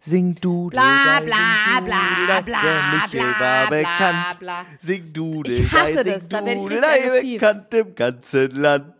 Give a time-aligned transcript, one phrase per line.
[0.00, 4.38] Sing du, Bla, bla, bla, bla, bla, bla, bekannt.
[4.38, 4.64] bla.
[4.80, 7.40] Sing du, Ich hasse das, da werd ich richtig aggressiv.
[7.40, 8.94] bekannt im ganzen Land.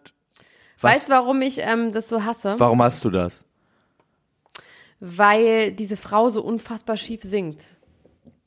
[0.80, 0.92] Was?
[0.94, 2.54] Weißt du, warum ich ähm, das so hasse?
[2.58, 3.44] Warum hast du das?
[5.00, 7.62] Weil diese Frau so unfassbar schief singt.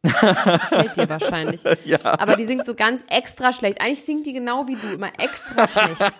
[0.03, 1.61] Fällt dir wahrscheinlich.
[1.85, 1.99] Ja.
[2.03, 3.81] Aber die singt so ganz extra schlecht.
[3.81, 6.13] Eigentlich singt die genau wie du, immer extra schlecht.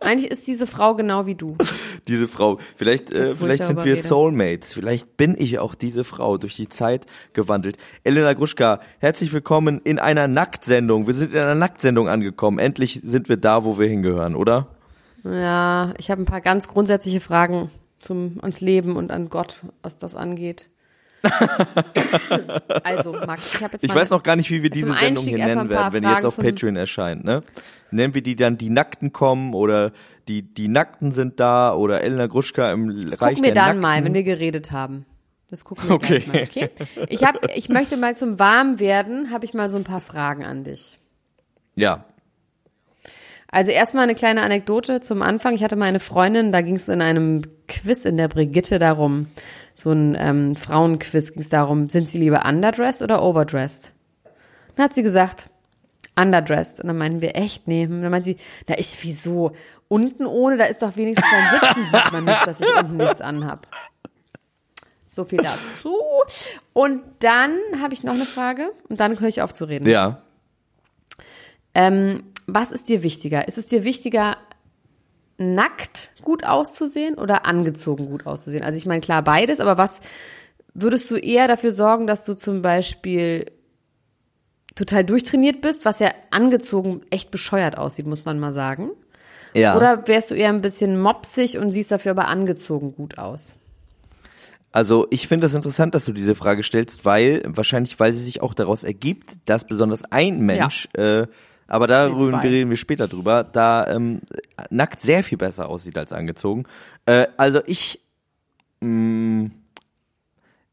[0.00, 1.56] Eigentlich ist diese Frau genau wie du.
[2.06, 2.58] Diese Frau.
[2.76, 4.02] Vielleicht, äh, vielleicht sind wir rede.
[4.02, 4.72] Soulmates.
[4.72, 7.76] Vielleicht bin ich auch diese Frau durch die Zeit gewandelt.
[8.04, 11.06] Elena Gruschka, herzlich willkommen in einer Nacktsendung.
[11.06, 12.58] Wir sind in einer Nacktsendung angekommen.
[12.58, 14.68] Endlich sind wir da, wo wir hingehören, oder?
[15.24, 19.98] Ja, ich habe ein paar ganz grundsätzliche Fragen zum ans Leben und an Gott, was
[19.98, 20.68] das angeht.
[22.84, 25.24] also, Max, ich habe jetzt Ich mal weiß noch gar nicht, wie wir diese Sendung
[25.24, 27.40] hier mal nennen werden, wenn die jetzt auf Patreon erscheint, ne?
[27.90, 29.92] Nennen wir die dann die Nackten kommen oder
[30.28, 33.80] die die Nackten sind da oder Elena Gruschka im Das Reich gucken wir der dann
[33.80, 34.04] mal, Nackten.
[34.06, 35.06] wenn wir geredet haben.
[35.50, 36.24] Das gucken wir Okay.
[36.26, 36.70] mal, okay?
[37.08, 40.62] Ich hab, ich möchte mal zum Warmwerden, habe ich mal so ein paar Fragen an
[40.64, 40.98] dich.
[41.74, 42.04] Ja.
[43.50, 45.54] Also erstmal eine kleine Anekdote zum Anfang.
[45.54, 49.28] Ich hatte mal eine Freundin, da ging es in einem Quiz in der Brigitte darum,
[49.74, 53.92] so ein ähm, Frauenquiz ging es darum, sind sie lieber underdressed oder overdressed?
[54.76, 55.50] Dann hat sie gesagt,
[56.16, 56.80] underdressed.
[56.80, 57.66] Und dann meinten wir, echt?
[57.68, 57.86] Nee.
[57.86, 58.36] Und dann meint sie,
[58.68, 59.52] na ich, wieso?
[59.88, 63.20] Unten ohne, da ist doch wenigstens beim Sitzen sieht man nicht, dass ich unten nichts
[63.20, 63.66] anhab.
[65.06, 65.96] So viel dazu.
[66.74, 69.88] Und dann habe ich noch eine Frage und dann höre ich auf zu reden.
[69.88, 70.22] Ja.
[71.74, 73.46] Ähm, was ist dir wichtiger?
[73.46, 74.38] Ist es dir wichtiger,
[75.36, 78.64] nackt gut auszusehen oder angezogen gut auszusehen?
[78.64, 80.00] Also ich meine, klar, beides, aber was
[80.74, 83.46] würdest du eher dafür sorgen, dass du zum Beispiel
[84.74, 88.90] total durchtrainiert bist, was ja angezogen echt bescheuert aussieht, muss man mal sagen?
[89.52, 89.76] Ja.
[89.76, 93.56] Oder wärst du eher ein bisschen mopsig und siehst dafür aber angezogen gut aus?
[94.72, 98.24] Also ich finde es das interessant, dass du diese Frage stellst, weil wahrscheinlich, weil sie
[98.24, 101.26] sich auch daraus ergibt, dass besonders ein Mensch, äh,
[101.68, 104.22] aber darüber reden wir später drüber, da ähm,
[104.70, 106.64] nackt sehr viel besser aussieht als angezogen.
[107.04, 108.00] Äh, also ich,
[108.80, 109.50] mh,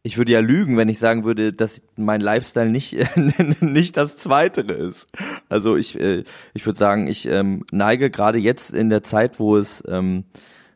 [0.02, 2.96] ich würde ja lügen, wenn ich sagen würde, dass mein Lifestyle nicht
[3.62, 5.08] nicht das Zweitere ist.
[5.50, 6.24] Also ich äh,
[6.54, 10.24] ich würde sagen, ich ähm, neige gerade jetzt in der Zeit, wo es ähm,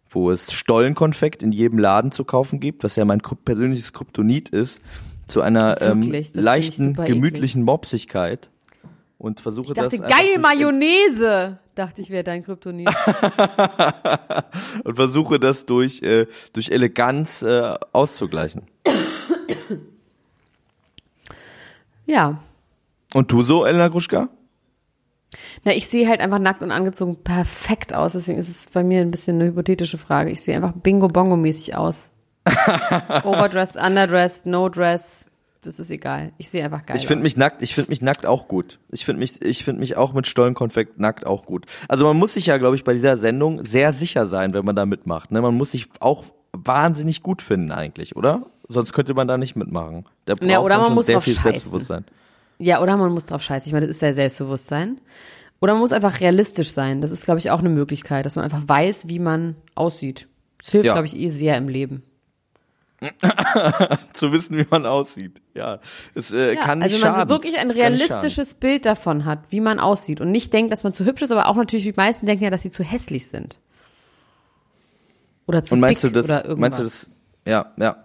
[0.10, 4.82] wo es Stollenkonfekt in jedem Laden zu kaufen gibt, was ja mein persönliches Kryptonit ist,
[5.28, 6.34] zu einer ähm, Wirklich?
[6.34, 7.16] Leichten, super eklig.
[7.16, 8.50] gemütlichen Mopsigkeit
[9.20, 11.60] und versuche Ich dachte, das geil, durch- Mayonnaise!
[11.76, 12.90] Dachte ich, wäre dein Kryptonit.
[14.84, 18.64] und versuche das durch äh, durch Eleganz äh, auszugleichen.
[22.06, 22.40] ja.
[23.14, 24.30] Und du so, Elena Gruschka?
[25.64, 28.14] Na, ich sehe halt einfach nackt und angezogen perfekt aus.
[28.14, 30.32] Deswegen ist es bei mir ein bisschen eine hypothetische Frage.
[30.32, 32.12] Ich sehe einfach bingo-bongo-mäßig aus.
[33.24, 35.26] Overdressed, underdressed, no dress.
[35.62, 36.32] Das ist egal.
[36.38, 38.80] Ich sehe einfach geil Ich finde mich nackt, ich finde mich nackt auch gut.
[38.92, 41.66] Ich finde mich, ich finde mich auch mit Stollenkonfekt nackt auch gut.
[41.90, 44.76] Also man muss sich ja, glaube ich, bei dieser Sendung sehr sicher sein, wenn man
[44.78, 45.32] da mitmacht.
[45.32, 45.42] Ne?
[45.42, 48.46] Man muss sich auch wahnsinnig gut finden eigentlich, oder?
[48.70, 50.06] Sonst könnte man da nicht mitmachen.
[50.26, 51.52] Da braucht Ja, oder man schon muss sehr drauf viel scheißen.
[51.52, 52.06] Selbstbewusstsein.
[52.60, 53.68] Ja, oder man muss drauf scheißen.
[53.70, 55.02] Ich meine, das ist ja Selbstbewusstsein.
[55.62, 57.02] Oder man muss einfach realistisch sein.
[57.02, 60.28] Das ist, glaube ich, auch eine Möglichkeit, dass man einfach weiß, wie man aussieht.
[60.58, 60.94] Das hilft, Ja.
[60.94, 62.04] glaube ich, eh sehr im Leben.
[64.14, 65.42] Zu wissen, wie man aussieht.
[65.54, 65.80] Ja,
[66.16, 67.30] es äh, Ja, kann nicht also man schaden.
[67.30, 70.92] wirklich ein Es realistisches Bild davon hat, wie man aussieht und nicht denkt, dass man
[70.92, 73.60] zu hübsch ist, aber auch natürlich die meisten denken ja, dass sie zu hässlich sind.
[75.48, 76.26] Oder zu Und meinst dick du das?
[76.26, 76.60] oder irgendwas.
[76.60, 77.10] Meinst du das?
[77.46, 78.04] Ja, ja.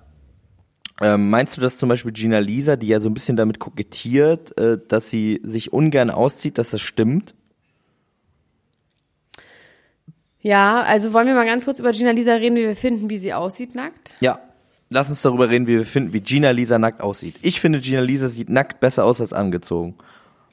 [1.01, 4.57] Ähm, meinst du, dass zum Beispiel Gina Lisa, die ja so ein bisschen damit kokettiert,
[4.57, 7.35] äh, dass sie sich ungern auszieht, dass das stimmt?
[10.41, 13.19] Ja, also wollen wir mal ganz kurz über Gina Lisa reden, wie wir finden, wie
[13.19, 14.15] sie aussieht nackt?
[14.21, 14.39] Ja.
[14.95, 17.35] Lass uns darüber reden, wie wir finden, wie Gina Lisa nackt aussieht.
[17.43, 19.97] Ich finde, Gina Lisa sieht nackt besser aus als angezogen.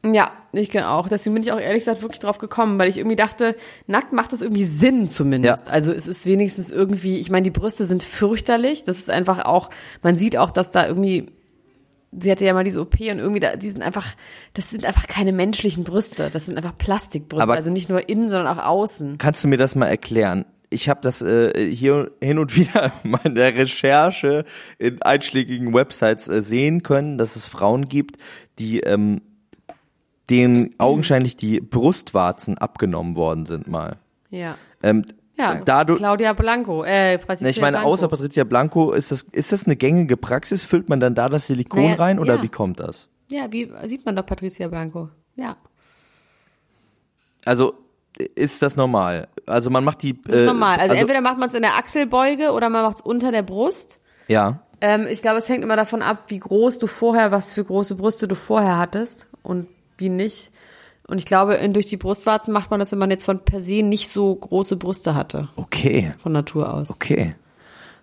[0.03, 1.07] Ja, ich kann auch.
[1.07, 3.55] Deswegen bin ich auch ehrlich gesagt wirklich drauf gekommen, weil ich irgendwie dachte,
[3.85, 5.67] nackt macht das irgendwie Sinn zumindest.
[5.67, 5.71] Ja.
[5.71, 8.83] Also es ist wenigstens irgendwie, ich meine, die Brüste sind fürchterlich.
[8.83, 9.69] Das ist einfach auch,
[10.01, 11.27] man sieht auch, dass da irgendwie,
[12.11, 14.07] sie hatte ja mal diese OP und irgendwie da, die sind einfach,
[14.55, 16.31] das sind einfach keine menschlichen Brüste.
[16.33, 17.43] Das sind einfach Plastikbrüste.
[17.43, 19.19] Aber- also nicht nur innen, sondern auch außen.
[19.19, 20.45] Kannst du mir das mal erklären?
[20.71, 24.45] Ich habe das äh, hier hin und wieder in meiner Recherche
[24.79, 28.17] in einschlägigen Websites äh, sehen können, dass es Frauen gibt,
[28.57, 29.21] die ähm,
[30.29, 33.97] denen augenscheinlich die Brustwarzen abgenommen worden sind mal.
[34.29, 34.55] Ja.
[34.81, 35.05] Ähm,
[35.37, 37.91] Ja, dadurch, Claudia Blanco, äh, Patricia ich meine, Blanco.
[37.91, 40.63] außer Patricia Blanco, ist das, ist das eine gängige Praxis?
[40.63, 42.43] Füllt man dann da das Silikon Naja, rein oder ja.
[42.43, 43.09] wie kommt das?
[43.29, 45.09] Ja, wie sieht man doch Patricia Blanco?
[45.35, 45.57] Ja.
[47.43, 47.73] Also
[48.35, 49.27] ist das normal?
[49.45, 50.21] Also man macht die.
[50.21, 50.79] Das ist äh, normal.
[50.79, 53.99] Also, entweder macht man es in der Achselbeuge oder man macht es unter der Brust.
[54.27, 54.59] ja.
[54.83, 57.93] Ähm, ich glaube, es hängt immer davon ab, wie groß du vorher, was für große
[57.93, 59.67] Brüste du vorher hattest und
[59.99, 60.49] wie nicht.
[61.05, 63.83] Und ich glaube, durch die Brustwarzen macht man das, wenn man jetzt von per se
[63.83, 66.89] nicht so große Brüste hatte, Okay, von Natur aus.
[66.89, 67.35] okay.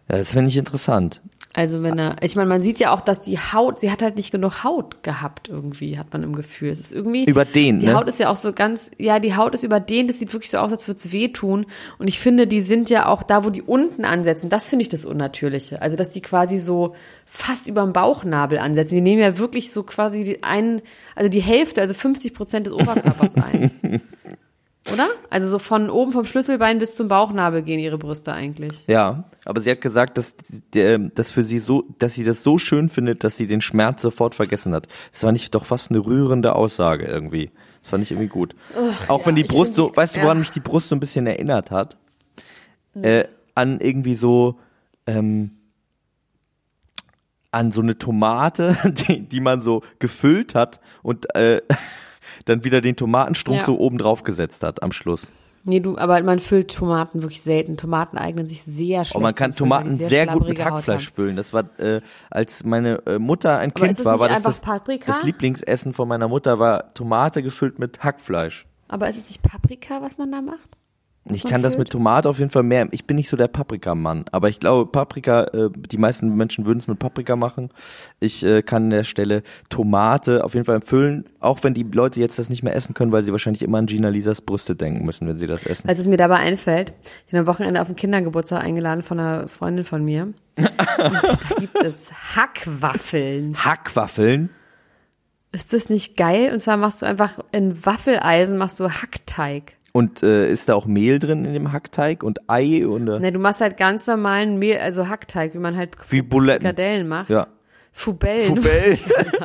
[0.06, 1.21] Das finde ich interessant.
[1.59, 4.15] Also wenn er, ich meine, man sieht ja auch, dass die Haut, sie hat halt
[4.15, 6.69] nicht genug Haut gehabt irgendwie, hat man im Gefühl.
[6.69, 7.95] Es ist irgendwie Überdehnt, Die ne?
[7.95, 10.09] Haut ist ja auch so ganz, ja, die Haut ist überdehnt.
[10.09, 11.67] Es sieht wirklich so aus, als würde es wehtun.
[11.99, 14.51] Und ich finde, die sind ja auch da, wo die unten ansetzen.
[14.51, 15.83] Das finde ich das Unnatürliche.
[15.83, 16.95] Also dass die quasi so
[17.27, 18.95] fast über dem Bauchnabel ansetzen.
[18.95, 20.81] Die nehmen ja wirklich so quasi die einen,
[21.17, 23.73] also die Hälfte, also 50 Prozent des Oberkörpers ein.
[24.93, 25.08] Oder?
[25.31, 28.87] Also so von oben vom Schlüsselbein bis zum Bauchnabel gehen ihre Brüste eigentlich.
[28.87, 30.37] Ja, aber sie hat gesagt, dass
[30.73, 34.02] der, dass für sie so, dass sie das so schön findet, dass sie den Schmerz
[34.02, 34.88] sofort vergessen hat.
[35.12, 37.50] Das fand ich doch fast eine rührende Aussage irgendwie.
[37.81, 38.55] Das fand ich irgendwie gut.
[39.08, 40.40] Auch wenn die Brust so, die- weißt du, woran ja.
[40.40, 41.96] mich die Brust so ein bisschen erinnert hat?
[43.00, 43.25] Äh,
[43.55, 44.58] an irgendwie so,
[45.06, 45.52] ähm,
[47.50, 48.76] an so eine Tomate,
[49.08, 51.62] die, die man so gefüllt hat und äh,
[52.44, 53.67] dann wieder den Tomatenstrunk Ja.
[53.67, 55.32] so oben drauf gesetzt hat am Schluss.
[55.64, 57.76] Nee, du, aber man füllt Tomaten wirklich selten.
[57.76, 59.17] Tomaten eignen sich sehr schlecht.
[59.17, 61.37] Und Oh, man kann Tomaten sehr, gut mit Hackfleisch füllen.
[61.37, 62.00] Das war, äh,
[62.31, 65.12] als meine äh, Mutter ein Aber Kind war, war das einfach das, Paprika?
[65.12, 68.67] das Lieblingsessen von meiner Mutter war Tomate gefüllt mit Hackfleisch.
[68.87, 70.78] Aber ist es nicht Paprika, was man da macht?
[71.35, 72.89] Ich kann das mit Tomate auf jeden Fall mehr.
[72.91, 76.79] Ich bin nicht so der Paprikamann, aber ich glaube, Paprika, äh, die meisten Menschen würden
[76.79, 77.71] es mit Paprika machen.
[78.21, 82.21] Ich äh, kann an der Stelle Tomate auf jeden Fall empfüllen, auch wenn die Leute
[82.21, 85.05] jetzt das nicht mehr essen können, weil sie wahrscheinlich immer an Gina Lisas Brüste denken
[85.05, 85.89] müssen, wenn sie das essen.
[85.89, 86.93] Als es mir dabei einfällt,
[87.27, 90.23] ich bin am Wochenende auf einen Kindergeburtstag eingeladen von einer Freundin von mir.
[90.23, 93.57] Und da gibt es Hackwaffeln.
[93.65, 94.51] Hackwaffeln?
[95.51, 96.53] Ist das nicht geil?
[96.53, 99.78] Und zwar machst du einfach in Waffeleisen machst du Hackteig.
[99.99, 103.33] Und äh, ist da auch Mehl drin in dem Hackteig und Ei und äh, Ne,
[103.33, 106.61] du machst halt ganz normalen Mehl, also Hackteig, wie man halt Wie Buletten.
[106.62, 107.31] Frikadellen macht.
[107.31, 107.49] ja.
[107.93, 108.56] Fubellen.
[108.56, 108.97] Fubel.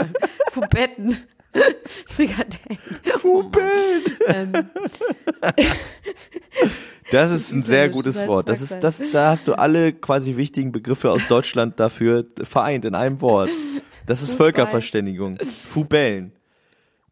[0.51, 1.17] Fubetten.
[2.07, 2.77] Frikadellen.
[3.17, 3.63] Fubel.
[7.11, 8.49] Das ist ein sehr gutes Wort.
[8.49, 12.95] Das ist, das, da hast du alle quasi wichtigen Begriffe aus Deutschland dafür vereint in
[12.95, 13.49] einem Wort.
[14.05, 14.47] Das ist Fußball.
[14.47, 15.37] Völkerverständigung.
[15.39, 16.31] Fubellen.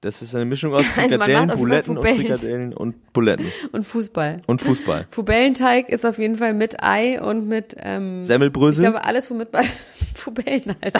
[0.01, 2.07] Das ist eine Mischung aus Also Frikadellen, Fall Buletten und.
[2.07, 3.45] Frikadellen und Buletten.
[3.71, 4.41] Und Fußball.
[4.47, 5.05] Und Fußball.
[5.11, 8.83] Fubellenteig ist auf jeden Fall mit Ei und mit, ähm, ich Semmelbrösel?
[8.83, 9.63] glaube, alles, womit man
[10.15, 10.95] Fubellen halt.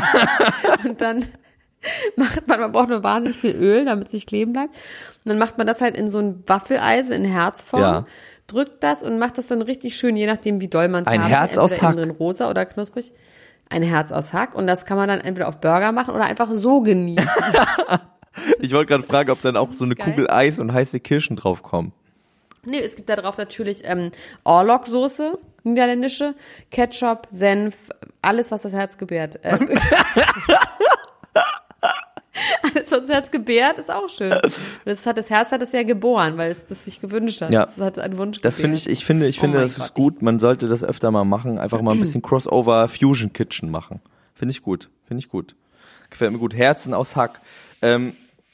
[0.88, 1.26] und dann
[2.16, 4.76] macht man, man braucht nur wahnsinnig viel Öl, damit es nicht kleben bleibt.
[4.76, 7.82] Und dann macht man das halt in so ein Waffeleisen in Herzform.
[7.82, 8.06] Ja.
[8.46, 11.24] Drückt das und macht das dann richtig schön, je nachdem, wie doll man es Ein
[11.24, 12.20] haben Herz Entweder aus Hack.
[12.20, 13.14] rosa oder knusprig.
[13.68, 14.54] Ein Herz aus Hack.
[14.54, 17.28] Und das kann man dann entweder auf Burger machen oder einfach so genießen.
[18.60, 20.06] Ich wollte gerade fragen, ob dann auch so eine geil.
[20.10, 21.92] Kugel Eis und heiße Kirschen draufkommen.
[22.64, 24.12] Nee, es gibt da drauf natürlich ähm,
[24.44, 26.36] Orlok-Soße, niederländische,
[26.70, 27.90] Ketchup, Senf,
[28.22, 29.44] alles, was das Herz gebärt.
[29.44, 29.58] Äh,
[32.64, 34.34] alles, was das Herz gebärt, ist auch schön.
[34.86, 37.52] Das, hat, das Herz hat es ja geboren, weil es das sich gewünscht hat.
[37.52, 37.66] Ja.
[37.66, 39.94] Das hat einen Wunsch Das finde ich, ich finde, ich Oh finde, mein das ist
[39.96, 40.22] Gott, gut.
[40.22, 41.58] Man sollte das öfter mal machen.
[41.58, 44.02] Einfach mal ein bisschen Crossover Fusion Kitchen machen.
[44.36, 44.90] Finde ich gut.
[45.08, 45.56] Finde ich gut.
[46.10, 46.54] Gefällt mir gut.
[46.56, 47.42] Herzen aus Hack.
[47.82, 48.14] Ähm,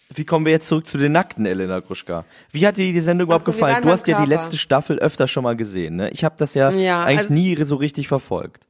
[0.09, 2.23] wie kommen wir jetzt zurück zu den Nackten, Elena Gruschka?
[2.51, 3.81] Wie hat dir die Sendung überhaupt so, gefallen?
[3.81, 6.09] Du hast ja die letzte Staffel öfter schon mal gesehen, ne?
[6.11, 8.66] Ich habe das ja, Ja, eigentlich also- nie so richtig verfolgt.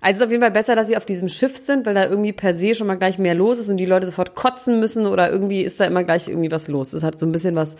[0.00, 2.06] Also es ist auf jeden Fall besser, dass sie auf diesem Schiff sind, weil da
[2.08, 5.06] irgendwie per se schon mal gleich mehr los ist und die Leute sofort kotzen müssen
[5.06, 6.92] oder irgendwie ist da immer gleich irgendwie was los.
[6.92, 7.76] Das hat so ein bisschen was,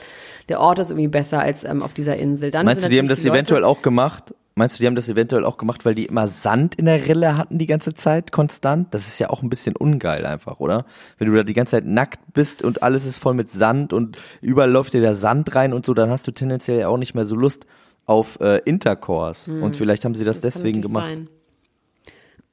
[0.49, 2.50] der Ort ist irgendwie besser als ähm, auf dieser Insel.
[2.50, 4.35] Dann Meinst du, die haben das Leute- eventuell auch gemacht?
[4.55, 7.37] Meinst du, die haben das eventuell auch gemacht, weil die immer Sand in der Rille
[7.38, 8.93] hatten die ganze Zeit, konstant?
[8.93, 10.85] Das ist ja auch ein bisschen ungeil einfach, oder?
[11.17, 14.19] Wenn du da die ganze Zeit nackt bist und alles ist voll mit Sand und
[14.40, 17.14] überall läuft dir der Sand rein und so, dann hast du tendenziell ja auch nicht
[17.14, 17.67] mehr so Lust
[18.07, 19.52] auf äh, Intercourse.
[19.52, 20.43] Und vielleicht haben sie das, Hm.
[20.43, 21.07] Das deswegen gemacht.
[21.07, 21.28] Sein.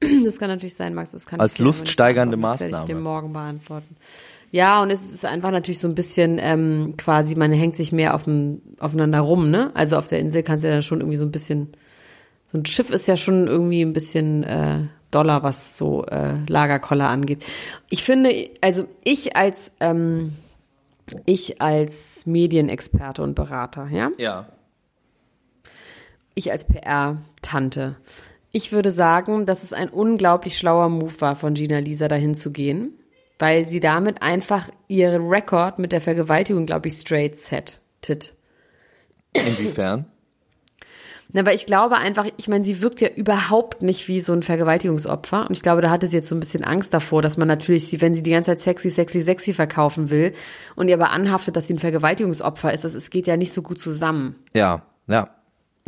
[0.24, 1.10] Das kann natürlich sein, Max.
[1.12, 2.70] Das kann Als luststeigernde beantworten.
[2.70, 3.14] Das werde ich dir Maßnahme.
[3.22, 3.96] morgen beantworten.
[4.52, 8.14] Ja, und es ist einfach natürlich so ein bisschen ähm, quasi, man hängt sich mehr
[8.14, 9.70] auf dem, aufeinander rum, ne?
[9.74, 11.72] Also auf der Insel kannst du ja dann schon irgendwie so ein bisschen,
[12.50, 17.08] so ein Schiff ist ja schon irgendwie ein bisschen äh, doller, was so äh, Lagerkoller
[17.08, 17.44] angeht.
[17.90, 20.36] Ich finde, also ich als ähm,
[21.24, 24.46] ich als Medienexperte und Berater, ja, Ja.
[26.34, 27.96] ich als PR-Tante,
[28.52, 32.50] ich würde sagen, dass es ein unglaublich schlauer Move war, von Gina Lisa dahin zu
[32.50, 32.98] gehen,
[33.38, 38.34] weil sie damit einfach ihren Rekord mit der Vergewaltigung, glaube ich, straight settet.
[39.34, 40.06] Inwiefern?
[41.32, 44.42] Na, weil ich glaube einfach, ich meine, sie wirkt ja überhaupt nicht wie so ein
[44.42, 45.46] Vergewaltigungsopfer.
[45.48, 47.88] Und ich glaube, da hatte sie jetzt so ein bisschen Angst davor, dass man natürlich
[47.88, 50.32] sie, wenn sie die ganze Zeit sexy, sexy, sexy verkaufen will
[50.76, 53.62] und ihr aber anhaftet, dass sie ein Vergewaltigungsopfer ist, das es geht ja nicht so
[53.62, 54.36] gut zusammen.
[54.54, 55.28] Ja, ja.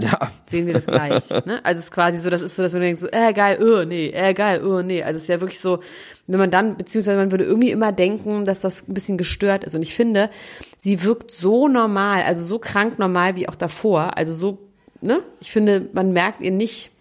[0.00, 0.30] Ja.
[0.46, 1.28] sehen wir das gleich.
[1.44, 1.60] ne?
[1.64, 3.84] Also es ist quasi so, das ist so, dass man denkt so, äh geil, oh
[3.84, 5.02] nee, äh geil, oh nee.
[5.02, 5.80] Also es ist ja wirklich so,
[6.28, 9.74] wenn man dann, beziehungsweise man würde irgendwie immer denken, dass das ein bisschen gestört ist.
[9.74, 10.30] Und ich finde,
[10.76, 14.16] sie wirkt so normal, also so krank normal wie auch davor.
[14.16, 14.58] Also so,
[15.00, 15.20] ne?
[15.40, 16.92] Ich finde, man merkt ihr nicht,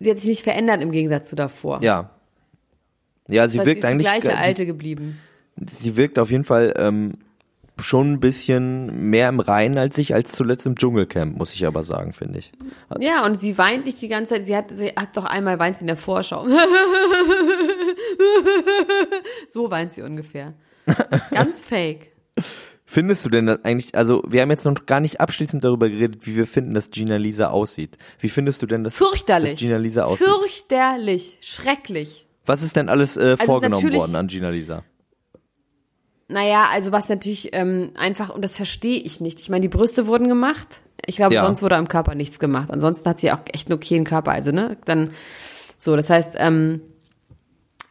[0.00, 1.80] sie hat sich nicht verändert im Gegensatz zu davor.
[1.82, 2.10] Ja.
[3.28, 4.06] Ja, sie das wirkt ist eigentlich.
[4.06, 5.18] die gleiche sie, Alte geblieben.
[5.68, 7.14] sie wirkt auf jeden Fall ähm,
[7.78, 11.82] schon ein bisschen mehr im Reinen als ich als zuletzt im Dschungelcamp, muss ich aber
[11.82, 12.52] sagen, finde ich.
[13.00, 14.46] Ja, und sie weint nicht die ganze Zeit.
[14.46, 16.46] Sie hat, sie hat doch einmal weint sie in der Vorschau.
[19.48, 20.54] so weint sie ungefähr.
[21.30, 22.12] Ganz fake.
[22.86, 26.26] Findest du denn das eigentlich, also wir haben jetzt noch gar nicht abschließend darüber geredet,
[26.26, 27.96] wie wir finden, dass Gina Lisa aussieht.
[28.18, 29.52] Wie findest du denn, dass, Fürchterlich.
[29.52, 30.26] dass Gina Lisa aussieht?
[30.28, 31.38] Fürchterlich.
[31.40, 32.26] Schrecklich.
[32.46, 34.84] Was ist denn alles äh, vorgenommen Also natürlich- worden an Gina Lisa?
[36.28, 39.40] Naja, also was natürlich ähm, einfach, und das verstehe ich nicht.
[39.40, 40.80] Ich meine, die Brüste wurden gemacht.
[41.06, 41.42] Ich glaube, Ja.
[41.42, 42.70] sonst wurde am Körper nichts gemacht.
[42.70, 44.32] Ansonsten hat sie auch echt einen okayen Körper.
[44.32, 44.76] Also, ne?
[44.86, 45.10] Dann
[45.76, 46.80] so, das heißt, ähm,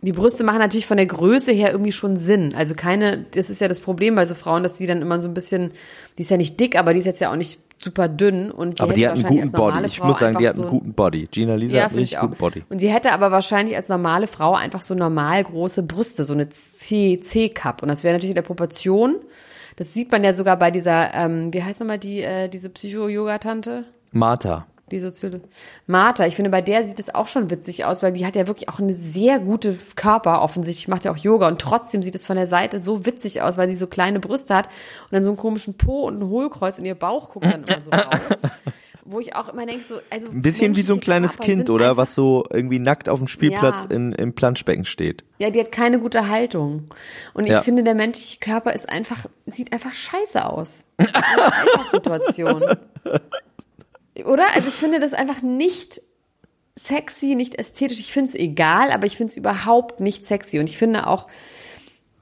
[0.02, 2.54] die Brüste machen natürlich von der Größe her irgendwie schon Sinn.
[2.56, 5.30] Also keine, das ist ja das Problem bei so Frauen, dass die dann immer so
[5.30, 5.72] ein bisschen,
[6.18, 8.80] die ist ja nicht dick, aber die ist jetzt ja auch nicht super dünn und
[8.80, 9.86] die Aber die hat einen guten Body.
[9.86, 11.28] Ich Frau muss sagen, die hat einen so guten Body.
[11.32, 12.64] Gina Lisa ja, hat einen richtig guten Body.
[12.70, 16.48] Und sie hätte aber wahrscheinlich als normale Frau einfach so normal große Brüste, so eine
[16.50, 17.82] C- C-Cup.
[17.82, 19.16] Und das wäre natürlich in der Proportion.
[19.76, 23.86] Das sieht man ja sogar bei dieser, ähm, wie heißt nochmal die, äh, diese Psycho-Yoga-Tante?
[24.12, 24.68] Martha.
[24.94, 25.40] Die Soziolo
[25.88, 28.46] Martha, ich finde, bei der sieht es auch schon witzig aus, weil die hat ja
[28.46, 32.26] wirklich auch eine sehr gute Körper, offensichtlich macht ja auch Yoga und trotzdem sieht es
[32.28, 35.32] von der Seite so witzig aus, weil sie so kleine Brüste hat und dann so
[35.32, 38.42] einen komischen Po und ein Hohlkreuz in ihr Bauch guckt dann immer so raus.
[39.06, 40.30] Wo ich auch immer denke, so, also.
[40.30, 41.98] Ein bisschen wie so ein kleines Körper Kind, oder?
[41.98, 43.96] Was so irgendwie nackt auf dem Spielplatz Ja.
[43.98, 45.26] in, im Planschbecken steht.
[45.40, 46.84] Ja, die hat keine gute Haltung.
[47.34, 47.62] Und ich Ja.
[47.64, 50.86] finde, der menschliche Körper ist einfach, sieht einfach scheiße aus.
[51.00, 52.64] In der Alltagssituation.
[54.26, 54.46] Oder?
[54.54, 56.02] Also ich finde das einfach nicht
[56.76, 58.00] sexy, nicht ästhetisch.
[58.00, 60.60] Ich finde es egal, aber ich finde es überhaupt nicht sexy.
[60.60, 61.28] Und ich finde auch,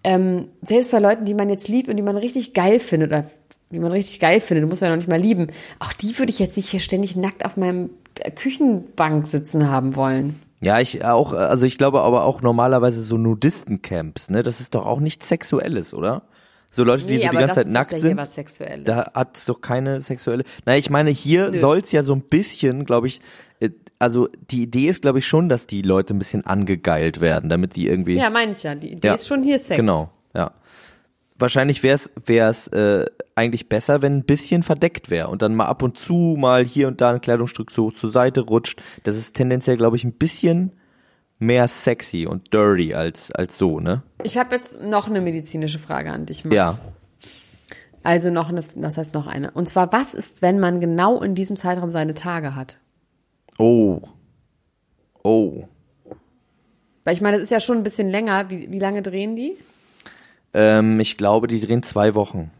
[0.03, 3.25] ähm, selbst bei Leuten, die man jetzt liebt und die man richtig geil findet, oder
[3.69, 5.47] die man richtig geil findet, muss man ja noch nicht mal lieben,
[5.79, 9.95] auch die würde ich jetzt nicht hier ständig nackt auf meinem äh, Küchenbank sitzen haben
[9.95, 10.39] wollen.
[10.59, 14.43] Ja, ich auch, also ich glaube aber auch normalerweise so Nudistencamps, ne?
[14.43, 16.23] Das ist doch auch nichts Sexuelles, oder?
[16.73, 18.87] So Leute, die Nee, so die ganze Zeit nackt ja sind.
[18.87, 20.45] Da hat es doch keine sexuelle.
[20.65, 23.19] Na, ich meine, hier soll's ja so ein bisschen, glaube ich,
[23.59, 27.49] äh, also die Idee ist, glaube ich, schon, dass die Leute ein bisschen angegeilt werden,
[27.49, 28.15] damit die irgendwie.
[28.15, 28.73] Ja, meine ich ja.
[28.73, 29.13] Die Idee Ja.
[29.15, 29.75] ist schon hier Sex.
[29.75, 30.53] Genau, ja.
[31.37, 35.65] Wahrscheinlich wäre es wär's, äh, eigentlich besser, wenn ein bisschen verdeckt wäre und dann mal
[35.65, 38.81] ab und zu mal hier und da ein Kleidungsstück so zur Seite rutscht.
[39.03, 40.71] Das ist tendenziell, glaube ich, ein bisschen
[41.41, 44.03] mehr sexy und dirty als, als so, ne?
[44.23, 46.55] Ich habe jetzt noch eine medizinische Frage an dich, Max.
[46.55, 46.79] Ja.
[48.03, 49.51] Also noch eine, was heißt noch eine?
[49.51, 52.77] Und zwar, was ist, wenn man genau in diesem Zeitraum seine Tage hat?
[53.57, 54.01] Oh.
[55.23, 55.65] Oh.
[57.03, 58.49] Weil ich meine, das ist ja schon ein bisschen länger.
[58.49, 59.57] Wie, wie lange drehen die?
[60.53, 62.51] Ähm, ich glaube, die drehen zwei Wochen.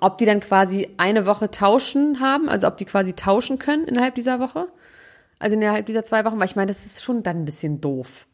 [0.00, 4.14] Ob die dann quasi eine Woche tauschen haben, also ob die quasi tauschen können innerhalb
[4.14, 4.68] dieser Woche?
[5.38, 8.26] Also innerhalb dieser zwei Wochen, weil ich meine, das ist schon dann ein bisschen doof.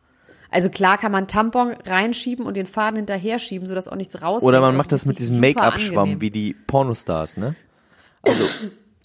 [0.51, 4.47] Also klar kann man Tampon reinschieben und den Faden hinterher schieben, sodass auch nichts rausgeht.
[4.47, 7.57] Oder man aber macht es das mit diesem Make-up-Schwamm wie die Pornostars, ne?
[8.23, 8.45] Also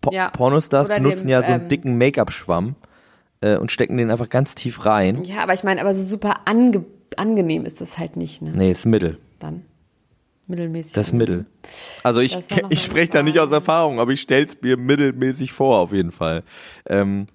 [0.02, 0.30] po Ja.
[0.30, 2.76] Pornostars Oder benutzen dem, ja so einen ähm, dicken Make-up-Schwamm
[3.42, 5.24] äh, und stecken den einfach ganz tief rein.
[5.24, 6.86] Ja, aber ich meine, aber so super ange
[7.18, 8.52] angenehm ist das halt nicht, ne?
[8.54, 9.18] Nee, ist Mittel.
[9.40, 9.66] Dann
[10.46, 10.94] mittelmäßig.
[10.94, 11.46] Das Mittel.
[12.04, 15.80] Also ich, Das ich spreche da nicht aus Erfahrung, aber ich stell's mir mittelmäßig vor,
[15.80, 16.44] auf jeden Fall.
[16.86, 17.28] Ähm,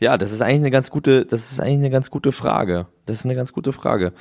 [0.00, 2.86] ja, das ist eigentlich eine ganz gute, das ist eigentlich eine ganz gute Frage.
[3.06, 4.12] Das ist eine ganz gute Frage.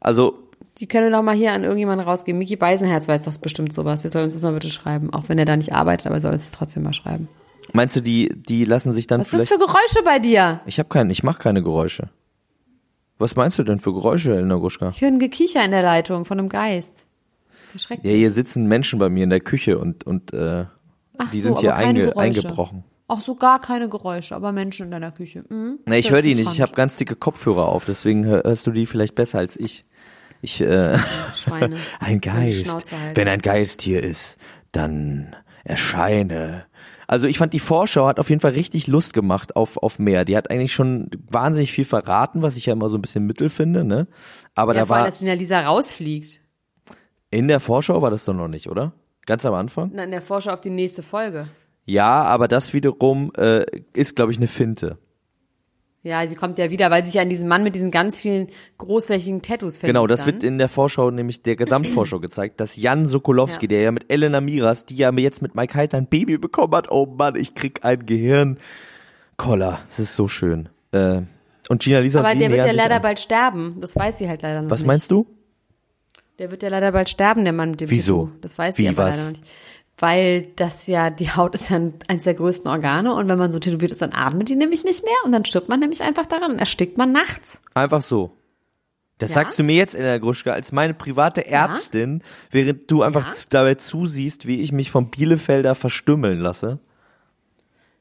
[0.00, 0.38] Also
[0.78, 2.38] Die können doch mal hier an irgendjemanden rausgehen.
[2.38, 4.02] Mickey Beisenherz weiß doch bestimmt sowas.
[4.02, 5.12] Der soll uns das mal bitte schreiben.
[5.12, 7.28] Auch wenn er da nicht arbeitet, aber er soll uns das trotzdem mal schreiben.
[7.72, 9.60] Meinst du, die, die lassen sich dann Was ist das vielleicht.
[9.62, 10.60] für Geräusche bei dir?
[10.66, 12.08] ich habe keinen, ich mache keine Geräusche.
[13.18, 14.88] Was meinst du denn für Geräusche, Elena Gruschka?
[14.90, 17.06] Ich höre ein Gekicher in der Leitung von einem Geist.
[17.50, 18.12] Das ist ja schrecklich.
[18.12, 20.66] Ja, hier sitzen Menschen bei mir in der Küche und, und äh,
[21.18, 22.84] Ach die so, sind hier einge, eingebrochen.
[23.08, 25.44] Auch so gar keine Geräusche, aber Menschen in deiner Küche.
[25.48, 25.78] Mhm.
[25.86, 26.52] Nee, ich höre die nicht.
[26.52, 29.84] Ich habe ganz dicke Kopfhörer auf, deswegen hör- hörst du die vielleicht besser als ich.
[30.42, 30.98] Ich, äh,
[31.36, 31.76] Schweine.
[32.00, 32.66] ein Geist.
[33.14, 34.38] Wenn ein Geist hier ist,
[34.72, 35.34] dann
[35.64, 36.64] erscheine.
[37.06, 40.24] Also ich fand die Vorschau hat auf jeden Fall richtig Lust gemacht auf, auf mehr.
[40.24, 43.48] Die hat eigentlich schon wahnsinnig viel verraten, was ich ja immer so ein bisschen mittel
[43.48, 44.08] finde, ne?
[44.56, 46.40] Aber Ja, da allem, war, dass Gina Lisa rausfliegt.
[47.30, 48.92] in der Vorschau war das doch noch nicht, oder?
[49.26, 49.90] Ganz am Anfang?
[49.94, 51.46] Na, in der Vorschau auf die nächste Folge.
[51.86, 53.64] Ja, aber das wiederum äh,
[53.94, 54.98] ist, glaube ich, eine Finte.
[56.02, 58.46] Ja, sie kommt ja wieder, weil sich ja an diesen Mann mit diesen ganz vielen
[58.78, 59.94] großflächigen Tattoos verliebt.
[59.96, 60.34] Genau, das dann.
[60.34, 63.68] wird in der Vorschau, nämlich der Gesamtvorschau gezeigt, dass Jan Sokolowski, Ja.
[63.68, 66.92] der ja mit Elena Miras, die ja jetzt mit Mike Heiter ein Baby bekommen hat,
[66.92, 69.80] oh Mann, ich krieg ein Gehirnkoller.
[69.84, 70.68] Das ist so schön.
[70.92, 71.22] Äh,
[71.68, 73.02] und Gina Lisa Aber sie der wird ja sich leider an.
[73.02, 73.76] bald sterben.
[73.80, 74.86] Das weiß sie halt leider noch Was nicht.
[74.86, 75.26] meinst du?
[76.38, 78.26] Der wird ja leider bald sterben, der Mann mit dem Wieso?
[78.26, 78.38] Tattoo.
[78.42, 79.16] Das weiß Wie, sie aber was?
[79.16, 79.50] leider noch nicht.
[79.98, 83.58] Weil das ja, die Haut ist ja eines der größten Organe und wenn man so
[83.58, 86.52] tätowiert ist, dann atmet die nämlich nicht mehr und dann stirbt man nämlich einfach daran
[86.52, 87.60] und erstickt man nachts.
[87.72, 88.32] Einfach so.
[89.18, 89.36] Das Ja?
[89.36, 93.32] sagst du mir jetzt, Elena Gruschka, als meine private Ärztin, während du einfach Ja?
[93.48, 96.78] dabei zusiehst, wie ich mich vom Bielefelder verstümmeln lasse.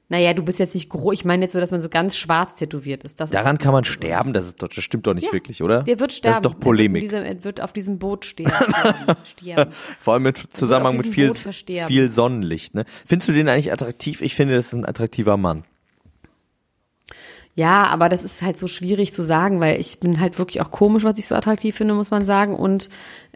[0.07, 1.15] Naja, du bist jetzt nicht groß.
[1.15, 3.19] Ich meine jetzt so, dass man so ganz schwarz tätowiert ist.
[3.19, 3.91] Das Daran ist, kann man so.
[3.91, 5.33] sterben, das, ist doch, das stimmt doch nicht Ja.
[5.33, 5.81] wirklich, oder?
[5.81, 6.31] Der wird sterben.
[6.31, 7.03] Das ist doch Polemik.
[7.05, 8.47] Er wird, diesem, er wird auf diesem Boot stehen.
[8.49, 9.15] sterben.
[9.23, 9.71] sterben.
[9.99, 12.75] Vor allem im Zusammenhang mit viel, viel Sonnenlicht.
[12.75, 12.85] Ne?
[12.87, 14.21] Findest du den eigentlich attraktiv?
[14.21, 15.63] Ich finde, das ist ein attraktiver Mann.
[17.55, 20.71] Ja, aber das ist halt so schwierig zu sagen, weil ich bin halt wirklich auch
[20.71, 22.53] komisch, was ich so attraktiv finde, muss man sagen.
[22.55, 22.89] Und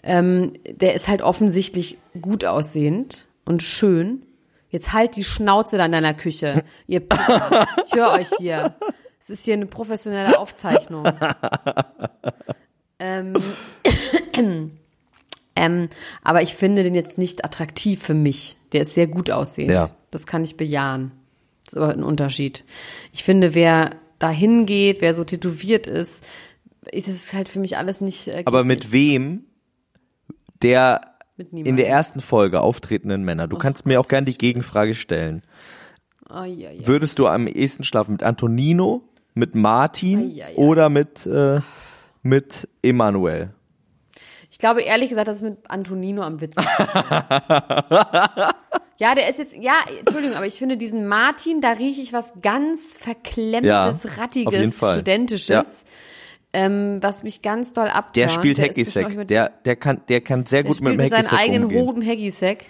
[0.03, 4.23] ähm, der ist halt offensichtlich gut aussehend und schön.
[4.69, 7.67] Jetzt halt die Schnauze da in deiner Küche, ihr Pisser.
[7.85, 8.75] Ich höre euch hier.
[9.19, 11.05] Es ist hier eine professionelle Aufzeichnung.
[12.99, 13.33] ähm,
[15.55, 15.89] ähm,
[16.23, 18.57] aber ich finde den jetzt nicht attraktiv für mich.
[18.71, 19.71] Der ist sehr gut aussehend.
[19.71, 19.89] Ja.
[20.11, 21.11] Das kann ich bejahen.
[21.65, 22.63] Das ist aber ein Unterschied.
[23.11, 26.25] Ich finde, wer da hingeht, wer so tätowiert ist,
[26.81, 28.27] das ist halt für mich alles nicht.
[28.27, 29.45] Äh, Aber geht mit wem
[30.61, 31.01] der
[31.51, 33.47] in der ersten Folge auftretenden Männer?
[33.47, 35.43] Du kannst mir auch gern die Gegenfrage stellen.
[36.29, 36.87] Oh, ja, ja.
[36.87, 39.01] Würdest du am ehesten schlafen mit Antonino,
[39.33, 40.55] mit Martin ei, ei.
[40.55, 41.61] oder mit, äh,
[42.21, 43.53] mit Emanuel?
[44.51, 46.85] Ich glaube ehrlich gesagt, das ist mit Antonino am witzigsten.
[48.97, 52.41] ja, der ist jetzt, ja, Entschuldigung, aber ich finde diesen Martin, da rieche ich was
[52.41, 55.85] ganz verklemmtes, Ja, rattiges, studentisches,
[56.53, 58.15] ähm, was mich ganz doll abturnt.
[58.15, 59.27] Der spielt Hacky-Sack.
[59.27, 61.85] Der, der, kann, der kann sehr Der gut mit dem mit seinen Hacky-Sack eigenen umgehen.
[61.85, 62.65] Hoden Hacky-Sack.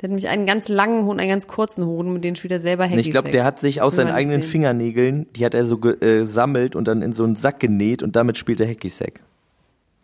[0.00, 2.58] Der hat nämlich einen ganz langen Hoden, einen ganz kurzen Hoden, mit denen spielt er
[2.58, 3.04] selber Hacky-Sack.
[3.04, 4.50] Ich glaube, der hat sich aus seinen eigenen sehen.
[4.50, 8.16] Fingernägeln, die hat er so äh, gesammelt und dann in so einen Sack genäht und
[8.16, 9.20] damit spielt er Hacky-Sack.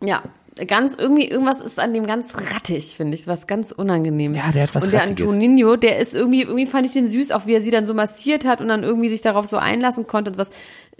[0.03, 0.23] Ja,
[0.67, 4.37] ganz irgendwie, irgendwas ist an dem ganz rattig, finde ich, was ganz Unangenehmes.
[4.37, 5.21] Ja, der hat was Und der Rattiges.
[5.27, 7.93] Antonino, der ist irgendwie, irgendwie fand ich den süß, auch wie er sie dann so
[7.93, 10.49] massiert hat und dann irgendwie sich darauf so einlassen konnte und was.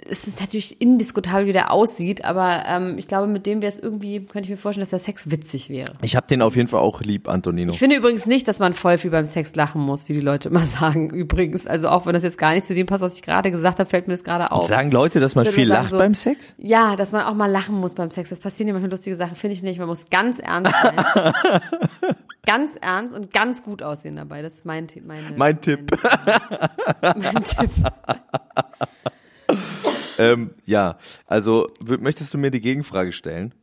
[0.09, 3.77] Es ist natürlich indiskutabel, wie der aussieht, aber ähm, ich glaube, mit dem wäre es
[3.77, 5.93] irgendwie, könnte ich mir vorstellen, dass der Sex witzig wäre.
[6.01, 7.71] Ich habe den auf jeden Fall auch lieb, Antonino.
[7.71, 10.49] Ich finde übrigens nicht, dass man voll viel beim Sex lachen muss, wie die Leute
[10.49, 11.09] immer sagen.
[11.11, 13.77] Übrigens, also auch wenn das jetzt gar nicht zu dem passt, was ich gerade gesagt
[13.79, 14.69] habe, fällt mir das gerade auf.
[14.69, 16.55] Sagen Leute, dass man viel sagen, lacht so- beim Sex?
[16.57, 18.29] Ja, dass man auch mal lachen muss beim Sex.
[18.29, 19.77] Das passieren ja manchmal lustige Sachen, finde ich nicht.
[19.79, 20.95] Man muss ganz ernst sein.
[22.45, 24.41] ganz ernst und ganz gut aussehen dabei.
[24.41, 25.91] Das ist mein, Tipp- meine, Mein Tipp.
[27.01, 27.69] Mein, mein Tipp.
[30.17, 33.53] Ähm, ja, also möchtest du mir die Gegenfrage stellen?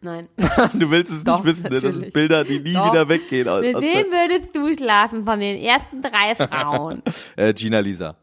[0.00, 0.28] Nein.
[0.74, 1.68] Du willst es Doch, nicht wissen, ne?
[1.70, 2.14] das sind natürlich.
[2.14, 2.92] Bilder, die nie Doch.
[2.92, 3.48] wieder weggehen.
[3.48, 7.02] Aus, Mit wem würdest du schlafen von den ersten drei Frauen?
[7.36, 8.16] äh, Gina Lisa.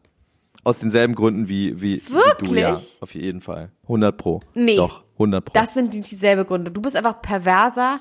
[0.62, 2.60] Aus denselben Gründen wie, wie, wie du, Wirklich?
[2.62, 2.74] ja.
[3.00, 3.70] Auf jeden Fall.
[3.82, 4.40] 100 pro.
[4.54, 4.76] Nee.
[4.76, 5.52] Doch, 100 pro.
[5.54, 6.70] Das sind die, dieselbe Gründe.
[6.70, 8.00] Du bist einfach perverser,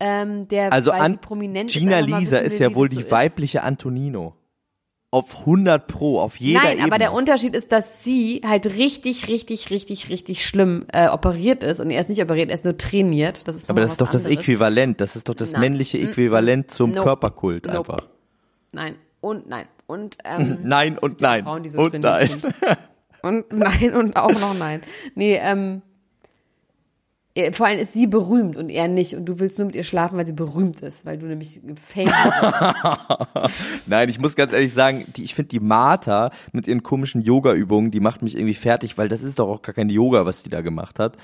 [0.00, 2.06] ähm, der, also weil an, prominent Gina ist.
[2.06, 4.34] Lisa ist ja wohl das die so weibliche Antonino.
[5.10, 6.84] Auf 100 pro, auf jeder Nein, Ebene.
[6.84, 11.80] aber der Unterschied ist, dass sie halt richtig, richtig, richtig, richtig schlimm äh, operiert ist
[11.80, 13.48] und er ist nicht operiert, er ist nur trainiert.
[13.48, 14.44] Das ist aber das ist doch das anderes.
[14.46, 15.00] Äquivalent.
[15.00, 17.02] Das ist doch das Na, männliche Äquivalent zum Nope.
[17.04, 17.78] Körperkult Nope.
[17.78, 18.08] einfach.
[18.72, 21.42] Nein und nein und ähm, Nein und nein.
[21.42, 22.28] Frauen, so und nein.
[23.22, 24.82] und nein und auch noch nein.
[25.14, 25.80] Nee, ähm,
[27.52, 29.14] Vor allem ist sie berühmt und er nicht.
[29.14, 32.08] Und du willst nur mit ihr schlafen, weil sie berühmt ist, weil du nämlich Fame
[33.86, 37.90] Nein, ich muss ganz ehrlich sagen, die, ich finde die Martha mit ihren komischen Yoga-Übungen,
[37.90, 40.50] die macht mich irgendwie fertig, weil das ist doch auch gar kein Yoga, was die
[40.50, 41.16] da gemacht hat.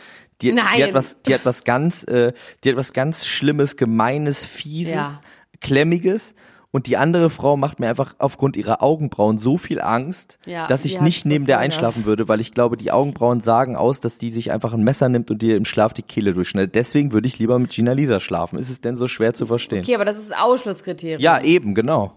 [0.43, 0.83] Die, die Nein.
[0.83, 5.21] hat was, die hat was ganz, äh, die hat was ganz Schlimmes, Gemeines, Fieses, Ja.
[5.61, 6.35] Klemmiges.
[6.75, 10.85] Und die andere Frau macht mir einfach aufgrund ihrer Augenbrauen so viel Angst, Ja, dass
[10.85, 12.07] ich nicht neben der so einschlafen das.
[12.07, 15.31] würde, weil ich glaube, die Augenbrauen sagen aus, dass die sich einfach ein Messer nimmt
[15.31, 16.75] und dir im Schlaf die Kehle durchschneidet.
[16.75, 18.59] Deswegen würde ich lieber mit Gina Lisa schlafen.
[18.59, 19.85] Ist es denn so schwer zu verstehen?
[19.85, 21.21] Okay, aber das ist Ausschlusskriterium.
[21.21, 22.13] Ja, eben, genau.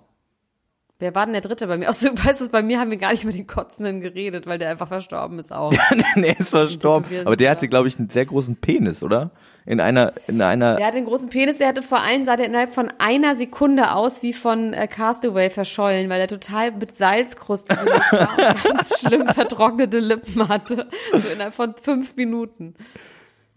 [0.99, 1.89] Wer war denn der Dritte bei mir?
[1.89, 4.57] Außer du weißt es, bei mir haben wir gar nicht über den Kotzenden geredet, weil
[4.57, 5.71] der einfach verstorben ist auch.
[6.15, 7.05] nee, ist verstorben.
[7.25, 9.31] Aber der hatte, glaube ich, einen sehr großen Penis, oder?
[9.65, 10.77] In einer, in einer.
[10.77, 13.91] Der hat den großen Penis, der hatte vor allem, sah der innerhalb von einer Sekunde
[13.91, 18.19] aus wie von äh, Castaway verschollen, weil er total mit Salzkruste und
[18.63, 20.87] ganz schlimm vertrocknete Lippen hatte.
[21.11, 22.75] So innerhalb von fünf Minuten.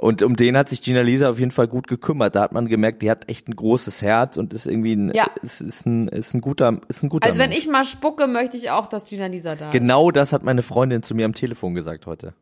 [0.00, 2.34] Und um den hat sich Gina Lisa auf jeden Fall gut gekümmert.
[2.34, 5.28] Da hat man gemerkt, die hat echt ein großes Herz und ist irgendwie ein, Ja.
[5.42, 7.64] ist, ist ein, ist ein guter, ist ein guter Also wenn Mensch.
[7.64, 9.72] ich mal spucke, möchte ich auch, dass Gina Lisa da ist.
[9.72, 12.32] Genau das hat meine Freundin zu mir am Telefon gesagt heute.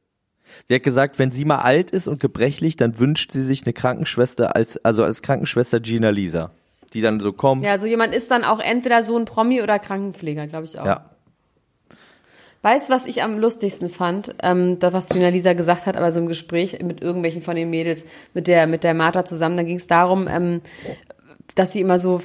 [0.71, 3.73] Die hat gesagt, wenn sie mal alt ist und gebrechlich, dann wünscht sie sich eine
[3.73, 6.53] Krankenschwester als, also als Krankenschwester Gina Lisa.
[6.95, 7.65] Die dann so kommt.
[7.65, 10.87] Ja, so jemand ist dann auch entweder so ein Promi oder Krankenpfleger, glaube ich auch.
[10.87, 11.11] ja.
[12.63, 14.35] Weißt du, was ich am lustigsten fand?
[14.43, 17.71] Ähm, das, was Gina Lisa gesagt hat, aber so im Gespräch mit irgendwelchen von den
[17.71, 20.61] Mädels, mit der, mit der Martha zusammen, da ging es darum, ähm,
[21.55, 22.21] dass sie immer so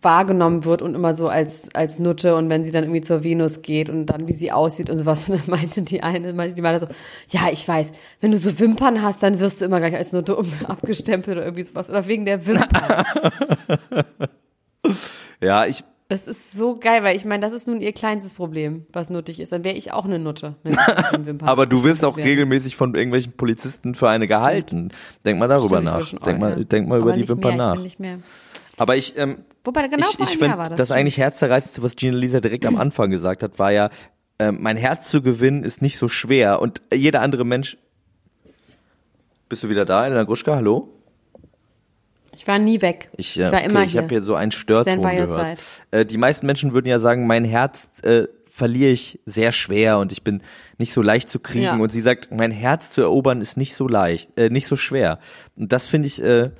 [0.00, 3.62] wahrgenommen wird und immer so als, als Nutte und wenn sie dann irgendwie zur Venus
[3.62, 5.28] geht und dann wie sie aussieht und sowas.
[5.28, 6.86] Und dann meinte die eine, meinte die Martha so,
[7.30, 10.36] ja, ich weiß, wenn du so Wimpern hast, dann wirst du immer gleich als Nutte
[10.36, 11.90] um, abgestempelt oder irgendwie sowas.
[11.90, 13.04] Oder wegen der Wimpern.
[15.40, 18.86] Ja, ich, Das ist so geil, weil ich meine, das ist nun ihr kleinstes Problem,
[18.92, 19.52] was nuttig ist.
[19.52, 20.54] Dann wäre ich auch eine Nutte.
[20.62, 24.28] Wenn ich mit den Wimpern aber du wirst auch regelmäßig von irgendwelchen Polizisten für eine
[24.28, 24.90] gehalten.
[25.24, 26.26] Denk mal darüber Stimmt, nach.
[26.26, 26.64] Denk mal, ja.
[26.64, 27.72] denk mal Aber über die Wimpern nach.
[27.72, 28.18] Ich bin nicht mehr.
[28.76, 30.76] Aber ich, ähm, Wobei, genau ich, ich finde, das.
[30.76, 33.88] das eigentlich Herzzerreißendste, was Gina Lisa direkt am Anfang gesagt hat, war ja,
[34.38, 37.78] ähm, mein Herz zu gewinnen ist nicht so schwer und jeder andere Mensch.
[39.48, 40.56] Bist du wieder da, Elena Gruschka?
[40.56, 40.88] Hallo?
[42.36, 43.08] Ich war nie weg.
[43.16, 44.02] Ich, Ich, äh, war okay, immer ich hier.
[44.02, 45.58] habe hier so einen Störton gehört.
[45.90, 50.12] Äh, die meisten Menschen würden ja sagen, mein Herz äh, verliere ich sehr schwer und
[50.12, 50.42] ich bin
[50.78, 51.64] nicht so leicht zu kriegen.
[51.64, 51.76] Ja.
[51.76, 55.18] Und sie sagt, mein Herz zu erobern ist nicht so leicht, äh, nicht so schwer.
[55.56, 56.50] Und das finde ich, äh,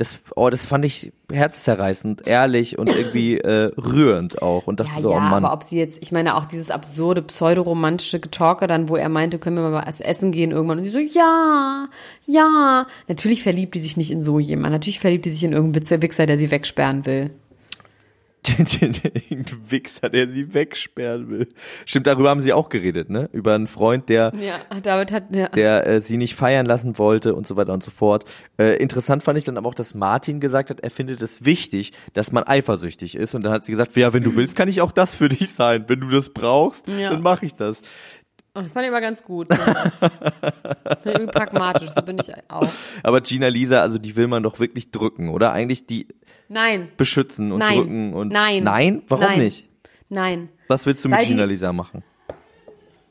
[0.00, 4.66] das, oh, das fand ich herzzerreißend, ehrlich und irgendwie äh, rührend auch.
[4.66, 5.44] Und dachte Ja, so, ja, oh Mann.
[5.44, 9.38] aber ob sie jetzt, ich meine auch dieses absurde, pseudoromantische Getalke dann, wo er meinte,
[9.38, 10.78] können wir mal was essen gehen irgendwann.
[10.78, 11.88] Und sie so, ja,
[12.26, 12.86] ja.
[13.08, 14.72] Natürlich verliebt die sich nicht in so jemanden.
[14.72, 17.30] Natürlich verliebt die sich in irgendeinen Wichser, der sie wegsperren will.
[18.58, 21.48] Irgendein Wichser, der sie wegsperren will.
[21.86, 23.28] Stimmt, darüber haben sie auch geredet, ne?
[23.32, 25.48] Über einen Freund, der Ja, David hat, ja.
[25.48, 28.24] der äh, sie nicht feiern lassen wollte und so weiter und so fort.
[28.58, 31.92] Äh, interessant fand ich dann aber auch, dass Martin gesagt hat, er findet es wichtig,
[32.12, 33.34] dass man eifersüchtig ist.
[33.34, 35.50] Und dann hat sie gesagt, ja, wenn du willst, kann ich auch das für dich
[35.52, 35.84] sein.
[35.88, 37.10] Wenn du das brauchst, Ja.
[37.10, 37.80] dann mache ich das.
[38.54, 39.46] Oh, Das fand ich aber ganz gut.
[41.04, 42.68] Irgendwie pragmatisch, so bin ich auch.
[43.02, 45.52] Aber Gina Lisa, also die will man doch wirklich drücken, oder?
[45.52, 46.08] Eigentlich die
[46.48, 47.76] Nein, beschützen und Nein.
[47.78, 48.64] drücken und Nein.
[48.64, 49.38] Nein, warum Nein.
[49.38, 49.66] nicht?
[50.08, 50.48] nein.
[50.66, 52.02] Was willst du mit Weil die- Gina Lisa machen?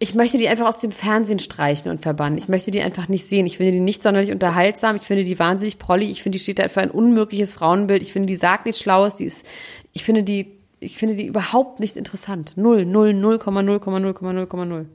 [0.01, 2.37] Ich möchte die einfach aus dem Fernsehen streichen und verbannen.
[2.37, 3.45] Ich möchte die einfach nicht sehen.
[3.45, 4.95] Ich finde die nicht sonderlich unterhaltsam.
[4.95, 6.09] Ich finde die wahnsinnig prollig.
[6.09, 8.01] Ich finde, die steht da für ein unmögliches Frauenbild.
[8.01, 9.15] Ich finde, die sagt nichts Schlaues.
[9.15, 9.45] Die ist,
[9.91, 12.53] ich finde die, ich finde die überhaupt nicht interessant.
[12.55, 14.85] Null, null, null, Komma, null, Komma, null, Komma, null, Komma, null.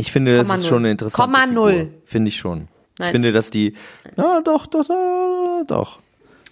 [0.00, 0.68] Ich finde, das Komma ist null.
[0.68, 1.54] schon eine interessante Komma Figur.
[1.54, 1.94] null.
[2.04, 2.68] Finde ich schon.
[2.94, 3.12] Ich Nein.
[3.12, 3.74] finde, dass die,
[4.16, 5.98] ja, doch, doch, doch, doch,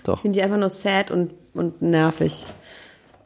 [0.05, 0.17] doch.
[0.17, 2.47] Ich finde die einfach nur sad und, und nervig.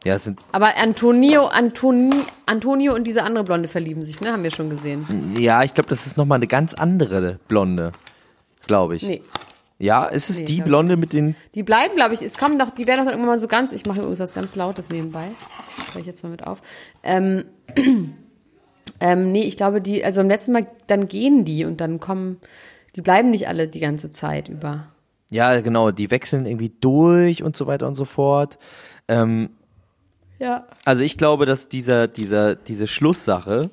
[0.03, 2.11] Ja, es sind Aber Antonio, Antoni,
[2.45, 4.33] Antonio und diese andere Blonde verlieben sich, ne?
[4.33, 5.33] Haben wir schon gesehen.
[5.39, 7.93] Ja, ich glaube, das ist nochmal eine ganz andere Blonde,
[8.67, 9.03] glaube ich.
[9.03, 9.21] Nee.
[9.79, 11.35] Ja, ist es Nee, die ich Blonde mit den.
[11.55, 13.71] Die bleiben, glaube ich, es kommen doch, die werden doch dann irgendwann mal so ganz,
[13.71, 15.29] ich mache übrigens was ganz Lautes nebenbei.
[15.97, 16.61] Ich jetzt mal mit auf.
[17.01, 17.45] Ähm,
[18.99, 22.39] ähm, nee, ich glaube, die, also beim letzten Mal, dann gehen die und dann kommen,
[22.95, 24.87] die bleiben nicht alle die ganze Zeit über.
[25.31, 28.59] Ja, genau, die wechseln irgendwie durch und so weiter und so fort.
[29.07, 29.49] Ähm,
[30.39, 30.67] Ja.
[30.85, 33.71] also ich glaube, dass dieser, dieser, diese Schlusssache,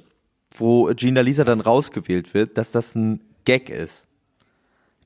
[0.57, 4.05] wo Gina Lisa dann rausgewählt wird, dass das ein Gag ist.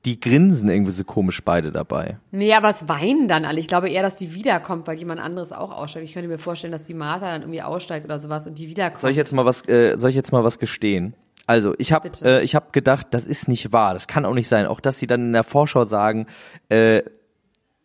[0.05, 2.17] Die grinsen irgendwie so komisch beide dabei.
[2.31, 3.59] Nee, aber es weinen dann alle.
[3.59, 6.05] Ich glaube eher, dass die wiederkommt, weil jemand anderes auch aussteigt.
[6.05, 9.01] Ich könnte mir vorstellen, dass die Martha dann irgendwie aussteigt oder sowas und die wiederkommt.
[9.01, 11.15] Soll ich jetzt mal was, äh, soll ich jetzt mal was gestehen?
[11.47, 14.47] Also ich habe äh, ich habe gedacht, das ist nicht wahr, das kann auch nicht
[14.47, 14.65] sein.
[14.65, 16.27] Auch dass sie dann in der Vorschau sagen,
[16.69, 17.03] äh,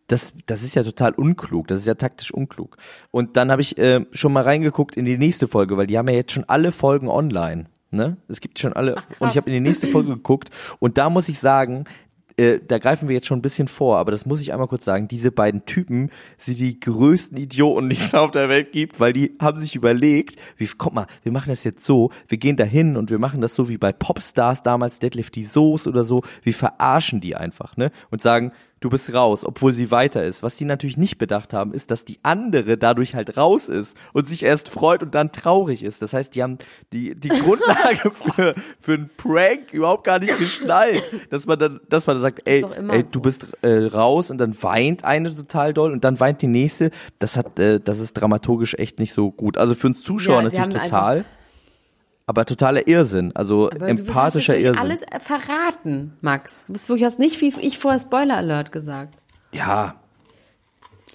[0.06, 2.76] das, das ist ja total unklug, das ist ja taktisch unklug.
[3.10, 6.08] Und dann habe ich äh, schon mal reingeguckt in die nächste Folge, weil die haben
[6.08, 7.66] ja jetzt schon alle Folgen online.
[7.92, 8.16] Ne?
[8.28, 8.96] Es gibt schon alle.
[8.96, 11.84] Ach, und ich habe in die nächste Folge geguckt und da muss ich sagen,
[12.40, 14.86] äh, da greifen wir jetzt schon ein bisschen vor, aber das muss ich einmal kurz
[14.86, 19.12] sagen, diese beiden Typen sind die größten Idioten, die es auf der Welt gibt, weil
[19.12, 22.96] die haben sich überlegt, wie, guck mal, wir machen das jetzt so, wir gehen dahin
[22.96, 26.54] und wir machen das so wie bei Popstars damals, Deadlift die Soße oder so, wir
[26.54, 30.42] verarschen die einfach, ne, und sagen, du bist raus, obwohl sie weiter ist.
[30.42, 34.26] Was die natürlich nicht bedacht haben, ist, dass die andere dadurch halt raus ist und
[34.26, 36.00] sich erst freut und dann traurig ist.
[36.02, 36.58] Das heißt, die haben
[36.92, 41.02] die, die Grundlage für, für einen Prank überhaupt gar nicht geschnallt.
[41.30, 43.12] Dass man dann, dass man dann sagt, ey, ey, so.
[43.12, 46.90] du bist äh, raus und dann weint eine total doll und dann weint die nächste.
[47.18, 49.58] Das hat, äh, das ist dramaturgisch echt nicht so gut.
[49.58, 51.24] Also für uns Zuschauer Ja, natürlich total.
[52.30, 54.80] Aber totaler Irrsinn, also Aber empathischer du Irrsinn.
[54.80, 56.68] alles äh, verraten, Max.
[56.68, 59.16] Du bist wirklich hast nicht wie ich vorher Spoiler Alert gesagt.
[59.52, 59.96] Ja.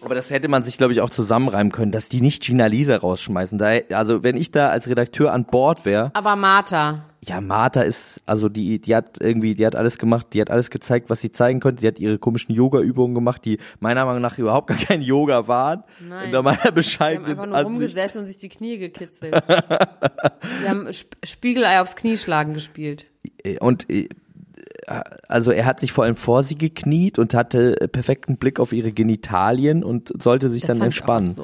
[0.04, 2.98] Aber das hätte man sich, glaube ich, auch zusammenreimen können, dass die nicht Gina Lisa
[2.98, 3.58] rausschmeißen.
[3.58, 7.06] Da, also wenn ich da als Redakteur an Bord wäre, Aber Martha.
[7.28, 10.70] Ja, Martha ist, also die, die hat irgendwie, die hat alles gemacht, die hat alles
[10.70, 11.82] gezeigt, was sie zeigen konnte.
[11.82, 15.84] Sie hat ihre komischen Yoga-Übungen gemacht, die meiner Meinung nach überhaupt gar kein Yoga waren.
[16.08, 16.28] Nein.
[16.28, 17.74] Unter meiner Die haben bescheidenen einfach nur Ansicht.
[17.74, 19.34] rumgesessen und sich die Knie gekitzelt.
[19.34, 23.08] Die haben Sp Spiegelei aufs Knieschlagen gespielt.
[23.60, 24.08] Und äh,
[25.28, 28.92] also er hat sich vor allem vor sie gekniet und hatte perfekten Blick auf ihre
[28.92, 31.36] Genitalien und sollte sich Das dann entspannen.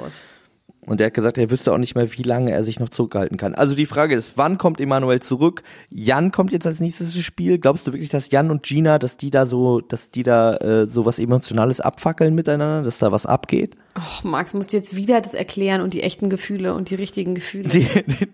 [0.87, 3.37] Und er hat gesagt, er wüsste auch nicht mehr, wie lange er sich noch zurückhalten
[3.37, 3.53] kann.
[3.53, 5.61] Also die Frage ist, wann kommt Emanuel zurück?
[5.91, 7.59] Jan kommt jetzt als nächstes ins Spiel.
[7.59, 10.87] Glaubst du wirklich, dass Jan und Gina, dass die da so, dass die da äh,
[10.87, 13.75] so was Emotionales abfackeln miteinander, dass da was abgeht?
[13.95, 17.35] Och, Max, musst du jetzt wieder das erklären und die echten Gefühle und die richtigen
[17.35, 17.67] Gefühle.
[17.67, 17.87] Die,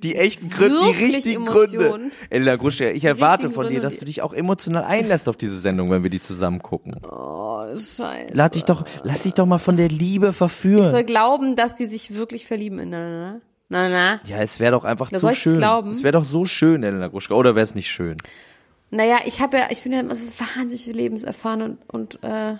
[0.04, 1.90] die echten Gründe, die richtigen Emotionen.
[1.90, 2.12] Gründe.
[2.30, 5.90] Elena Gruschka, ich erwarte von dir, dass du dich auch emotional einlässt auf diese Sendung,
[5.90, 6.96] wenn wir die zusammen gucken.
[7.04, 8.30] oh, scheiße.
[8.34, 11.06] Lass dich doch, lass dich doch mal von der Liebe Ich soll verführen.
[11.08, 13.42] glauben, dass die sich wirklich verlieben ineinander.
[13.70, 14.22] Na, na.
[14.26, 15.58] Ja, es wäre doch einfach Ja, zu schön.
[15.58, 15.92] glauben?
[15.92, 17.34] Es wäre doch so schön, Elena Gruschka.
[17.34, 18.18] Oder wäre es nicht schön?
[18.92, 20.24] Naja, ich habe ja, ich bin ja immer so
[20.56, 22.56] wahnsinnig lebenserfahren und, und äh,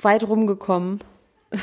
[0.00, 1.00] weit rumgekommen.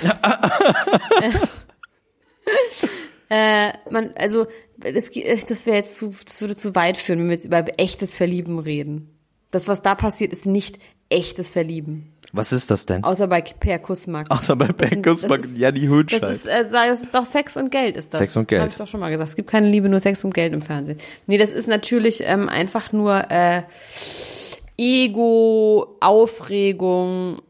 [3.30, 4.46] äh, man, also
[4.78, 8.14] das, das wäre jetzt zu, das würde zu weit führen, wenn wir jetzt über echtes
[8.16, 9.18] Verlieben reden.
[9.50, 10.78] Das, was da passiert, ist nicht
[11.10, 12.14] echtes Verlieben.
[12.32, 13.04] Was ist das denn?
[13.04, 14.28] Außer bei Per Kussmark.
[14.30, 17.58] Außer bei Per Kussmark das ist- und Janni Das ist, äh, das ist doch Sex
[17.58, 18.20] und Geld, ist das.
[18.20, 18.62] Sex und Geld.
[18.62, 19.30] Habe ich doch schon mal gesagt.
[19.30, 21.00] Es gibt keine Liebe, nur Sex und Geld im Fernsehen.
[21.26, 23.64] Nee, das ist natürlich ähm, einfach nur äh,
[24.78, 27.42] Ego, Aufregung,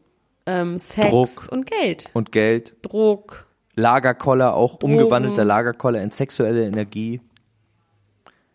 [0.46, 1.48] ähm, Sex Druck.
[1.50, 2.06] und Geld.
[2.14, 2.74] Und Geld.
[2.82, 3.46] Druck.
[3.76, 7.20] Lagerkoller, auch umgewandelter Lagerkoller in sexuelle Energie.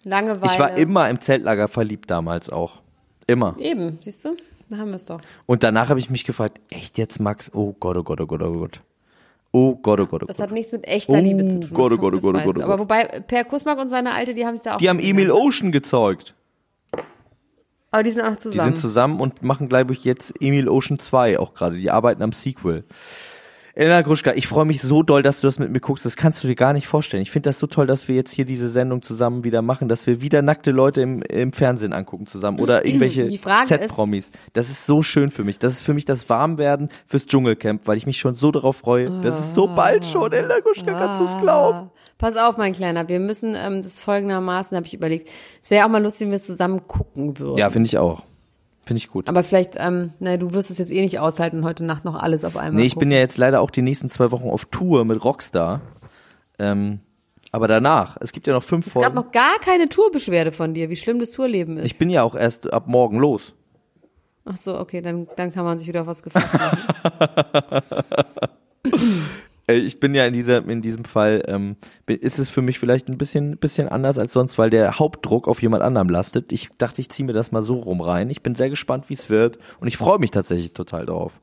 [0.03, 0.51] Langeweile.
[0.51, 2.81] Ich war immer im Zeltlager verliebt damals auch.
[3.27, 3.55] Immer.
[3.57, 4.35] Eben, siehst du?
[4.69, 5.21] Da haben wir es doch.
[5.45, 7.51] Und danach habe ich mich gefragt, echt jetzt, Max?
[7.53, 8.81] Oh Gott, oh Gott, oh Gott, oh Gott.
[9.51, 10.47] Oh Gott, oh Gott, oh Das Gott.
[10.47, 11.69] hat nichts mit echter Oh Liebe zu tun.
[11.73, 12.79] Gott, oh Gott, oh das Gott, oh weißt Gott, oh Aber Gott.
[12.81, 14.77] wobei, Per Kussmark und seine Alte, die haben sich da auch.
[14.77, 16.33] Die haben Emil Ocean gezeugt.
[17.91, 18.65] Aber die sind auch Die zusammen.
[18.65, 21.77] sind zusammen und machen, glaube ich, jetzt Emil Ocean 2 auch gerade.
[21.77, 22.83] Die arbeiten am Sequel.
[23.77, 26.05] Elena Gruschka, ich freue mich so doll, dass du das mit mir guckst.
[26.05, 27.21] Das kannst du dir gar nicht vorstellen.
[27.21, 30.07] Ich finde das so toll, dass wir jetzt hier diese Sendung zusammen wieder machen, dass
[30.07, 34.31] wir wieder nackte Leute im, im Fernsehen angucken zusammen oder irgendwelche Z-Promis.
[34.53, 35.59] Das ist so schön für mich.
[35.59, 39.11] Das ist für mich das Warmwerden fürs Dschungelcamp, weil ich mich schon so darauf freue.
[39.21, 41.77] Das ist so bald schon, Elena Gruschka, kannst du es glauben?
[41.77, 41.91] Ah.
[42.17, 45.29] Pass auf, mein Kleiner, wir müssen ähm, das folgendermaßen, habe ich überlegt.
[45.61, 47.57] Es wäre auch mal lustig, wenn wir es zusammen gucken würden.
[47.57, 48.23] Ja, finde ich auch.
[48.85, 49.27] Finde ich gut.
[49.27, 52.45] Aber vielleicht, ähm, na, du wirst es jetzt eh nicht aushalten, heute Nacht noch alles
[52.45, 53.11] auf einmal Nee, ich bin gucken.
[53.13, 55.81] ja jetzt leider auch die nächsten zwei Wochen auf Tour mit Rockstar.
[56.59, 56.99] Ähm,
[57.51, 59.15] aber danach, es gibt ja noch fünf Es gab Folgen.
[59.15, 61.85] noch gar keine Tourbeschwerde von dir, wie schlimm das Tourleben ist.
[61.85, 63.55] Ich bin ja auch erst ab morgen los.
[64.45, 67.81] Ach so, okay, dann, dann kann man sich wieder auf was gefasst machen.
[69.67, 71.75] Äh, Ich bin ja in dieser, in diesem Fall, ähm,
[72.07, 75.61] ist es für mich vielleicht ein bisschen, bisschen anders als sonst, weil der Hauptdruck auf
[75.61, 76.51] jemand anderem lastet.
[76.51, 78.29] Ich dachte, ich ziehe mir das mal so rum rein.
[78.29, 81.39] Ich bin sehr gespannt, wie es wird und ich freue mich tatsächlich total drauf.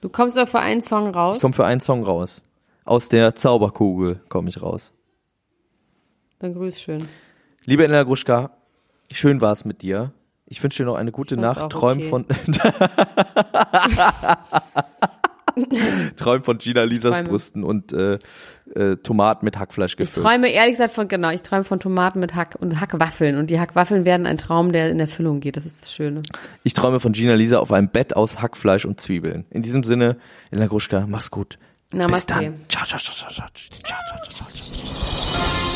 [0.00, 1.36] Du kommst doch für einen Song raus.
[1.36, 2.42] Ich komme für einen Song raus.
[2.84, 4.92] Aus der Zauberkugel komme ich raus.
[6.38, 7.02] Dann grüß schön.
[7.64, 8.50] Liebe Elena Gruschka,
[9.10, 10.12] schön war es mit dir.
[10.46, 11.70] Ich wünsche dir noch eine gute Nacht.
[11.72, 12.08] Träum okay.
[12.08, 12.26] von
[16.16, 17.28] Träum von Gina Lisas träume.
[17.28, 18.18] Brüsten und äh,
[18.74, 20.24] äh, Tomaten mit Hackfleisch Ich gefüllt.
[20.26, 23.36] träume ehrlich gesagt von, genau, ich träume von Tomaten mit Hack und Hackwaffeln.
[23.36, 25.56] Und die Hackwaffeln werden ein Traum, der in Erfüllung geht.
[25.56, 26.22] Das ist das Schöne.
[26.62, 29.46] Ich träume von Gina Lisa auf einem Bett aus Hackfleisch und Zwiebeln.
[29.50, 30.16] In diesem Sinne,
[30.50, 31.58] Elena Gruschka, mach's gut.
[31.90, 32.34] Bis Namaste.
[32.34, 32.54] dann.
[32.68, 35.75] Ciao, ciao, ciao, ciao, ciao, ciao, ciao, ciao, ciao.